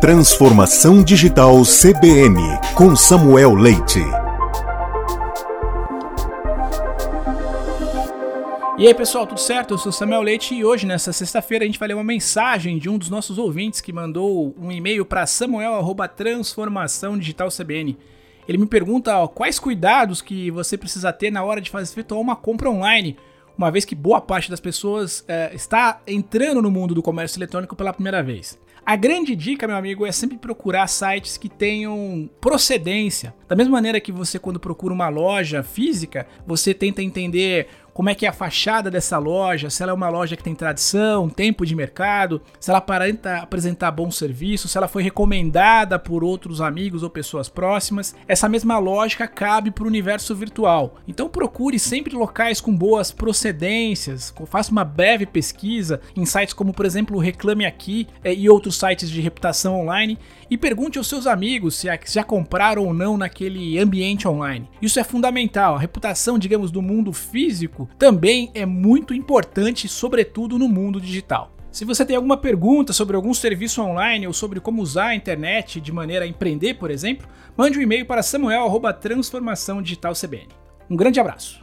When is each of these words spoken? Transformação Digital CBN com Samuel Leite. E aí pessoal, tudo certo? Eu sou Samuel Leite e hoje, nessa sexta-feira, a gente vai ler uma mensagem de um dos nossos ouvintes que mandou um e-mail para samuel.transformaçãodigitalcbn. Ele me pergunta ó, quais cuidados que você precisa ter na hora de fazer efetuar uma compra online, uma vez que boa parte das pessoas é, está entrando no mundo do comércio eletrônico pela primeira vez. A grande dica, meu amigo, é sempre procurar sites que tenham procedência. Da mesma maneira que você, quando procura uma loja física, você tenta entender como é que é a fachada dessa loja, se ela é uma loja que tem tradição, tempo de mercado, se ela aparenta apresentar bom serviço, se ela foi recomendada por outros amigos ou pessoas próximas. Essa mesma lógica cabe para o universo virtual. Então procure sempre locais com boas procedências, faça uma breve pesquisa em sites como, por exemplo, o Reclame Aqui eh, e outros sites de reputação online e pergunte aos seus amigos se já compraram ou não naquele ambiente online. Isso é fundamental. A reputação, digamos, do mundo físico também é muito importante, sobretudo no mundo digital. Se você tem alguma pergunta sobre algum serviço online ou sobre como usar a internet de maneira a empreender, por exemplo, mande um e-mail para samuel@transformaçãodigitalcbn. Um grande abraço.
Transformação 0.00 1.04
Digital 1.04 1.62
CBN 1.62 2.40
com 2.74 2.96
Samuel 2.96 3.54
Leite. 3.54 4.00
E 8.78 8.86
aí 8.86 8.94
pessoal, 8.94 9.26
tudo 9.26 9.38
certo? 9.38 9.74
Eu 9.74 9.78
sou 9.78 9.92
Samuel 9.92 10.22
Leite 10.22 10.54
e 10.54 10.64
hoje, 10.64 10.86
nessa 10.86 11.12
sexta-feira, 11.12 11.64
a 11.64 11.66
gente 11.66 11.78
vai 11.78 11.88
ler 11.88 11.94
uma 11.94 12.02
mensagem 12.02 12.78
de 12.78 12.88
um 12.88 12.96
dos 12.96 13.10
nossos 13.10 13.36
ouvintes 13.38 13.80
que 13.80 13.92
mandou 13.92 14.54
um 14.58 14.72
e-mail 14.72 15.04
para 15.04 15.26
samuel.transformaçãodigitalcbn. 15.26 17.98
Ele 18.48 18.58
me 18.58 18.66
pergunta 18.66 19.18
ó, 19.18 19.28
quais 19.28 19.58
cuidados 19.58 20.22
que 20.22 20.50
você 20.50 20.78
precisa 20.78 21.12
ter 21.12 21.30
na 21.30 21.44
hora 21.44 21.60
de 21.60 21.70
fazer 21.70 21.92
efetuar 21.92 22.20
uma 22.20 22.34
compra 22.34 22.70
online, 22.70 23.16
uma 23.60 23.70
vez 23.70 23.84
que 23.84 23.94
boa 23.94 24.22
parte 24.22 24.48
das 24.48 24.58
pessoas 24.58 25.22
é, 25.28 25.54
está 25.54 26.00
entrando 26.06 26.62
no 26.62 26.70
mundo 26.70 26.94
do 26.94 27.02
comércio 27.02 27.38
eletrônico 27.38 27.76
pela 27.76 27.92
primeira 27.92 28.22
vez. 28.22 28.58
A 28.86 28.96
grande 28.96 29.36
dica, 29.36 29.66
meu 29.66 29.76
amigo, 29.76 30.06
é 30.06 30.12
sempre 30.12 30.38
procurar 30.38 30.86
sites 30.86 31.36
que 31.36 31.46
tenham 31.46 32.30
procedência. 32.40 33.34
Da 33.46 33.54
mesma 33.54 33.72
maneira 33.72 34.00
que 34.00 34.10
você, 34.10 34.38
quando 34.38 34.58
procura 34.58 34.94
uma 34.94 35.10
loja 35.10 35.62
física, 35.62 36.26
você 36.46 36.72
tenta 36.72 37.02
entender 37.02 37.68
como 37.92 38.08
é 38.08 38.14
que 38.14 38.26
é 38.26 38.28
a 38.28 38.32
fachada 38.32 38.90
dessa 38.90 39.18
loja, 39.18 39.70
se 39.70 39.82
ela 39.82 39.92
é 39.92 39.94
uma 39.94 40.08
loja 40.08 40.36
que 40.36 40.42
tem 40.42 40.54
tradição, 40.54 41.28
tempo 41.28 41.64
de 41.66 41.74
mercado, 41.74 42.40
se 42.58 42.70
ela 42.70 42.78
aparenta 42.78 43.38
apresentar 43.38 43.90
bom 43.90 44.10
serviço, 44.10 44.68
se 44.68 44.76
ela 44.76 44.88
foi 44.88 45.02
recomendada 45.02 45.98
por 45.98 46.24
outros 46.24 46.60
amigos 46.60 47.02
ou 47.02 47.10
pessoas 47.10 47.48
próximas. 47.48 48.14
Essa 48.26 48.48
mesma 48.48 48.78
lógica 48.78 49.26
cabe 49.26 49.70
para 49.70 49.84
o 49.84 49.88
universo 49.88 50.34
virtual. 50.34 50.96
Então 51.06 51.28
procure 51.28 51.78
sempre 51.78 52.14
locais 52.14 52.60
com 52.60 52.74
boas 52.74 53.12
procedências, 53.12 54.32
faça 54.46 54.72
uma 54.72 54.84
breve 54.84 55.26
pesquisa 55.26 56.00
em 56.16 56.24
sites 56.24 56.54
como, 56.54 56.72
por 56.72 56.86
exemplo, 56.86 57.16
o 57.16 57.20
Reclame 57.20 57.66
Aqui 57.66 58.08
eh, 58.24 58.34
e 58.34 58.48
outros 58.48 58.78
sites 58.78 59.10
de 59.10 59.20
reputação 59.20 59.80
online 59.80 60.18
e 60.50 60.58
pergunte 60.58 60.98
aos 60.98 61.08
seus 61.08 61.26
amigos 61.26 61.76
se 61.76 61.88
já 62.06 62.24
compraram 62.24 62.84
ou 62.84 62.92
não 62.92 63.16
naquele 63.16 63.78
ambiente 63.78 64.26
online. 64.26 64.68
Isso 64.82 64.98
é 64.98 65.04
fundamental. 65.04 65.76
A 65.76 65.78
reputação, 65.78 66.38
digamos, 66.38 66.70
do 66.70 66.82
mundo 66.82 67.12
físico 67.12 67.79
também 67.98 68.50
é 68.54 68.66
muito 68.66 69.14
importante, 69.14 69.88
sobretudo 69.88 70.58
no 70.58 70.68
mundo 70.68 71.00
digital. 71.00 71.50
Se 71.70 71.84
você 71.84 72.04
tem 72.04 72.16
alguma 72.16 72.36
pergunta 72.36 72.92
sobre 72.92 73.14
algum 73.14 73.32
serviço 73.32 73.80
online 73.80 74.26
ou 74.26 74.32
sobre 74.32 74.58
como 74.58 74.82
usar 74.82 75.06
a 75.08 75.14
internet 75.14 75.80
de 75.80 75.92
maneira 75.92 76.24
a 76.24 76.28
empreender, 76.28 76.74
por 76.74 76.90
exemplo, 76.90 77.28
mande 77.56 77.78
um 77.78 77.82
e-mail 77.82 78.04
para 78.06 78.24
samuel@transformaçãodigitalcbn. 78.24 80.48
Um 80.90 80.96
grande 80.96 81.20
abraço. 81.20 81.62